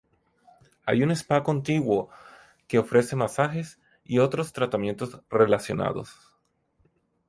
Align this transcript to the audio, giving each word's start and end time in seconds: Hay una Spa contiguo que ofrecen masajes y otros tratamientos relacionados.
Hay 0.87 1.03
una 1.03 1.13
Spa 1.15 1.43
contiguo 1.43 2.09
que 2.67 2.79
ofrecen 2.79 3.19
masajes 3.19 3.79
y 4.03 4.17
otros 4.17 4.51
tratamientos 4.51 5.21
relacionados. 5.29 6.33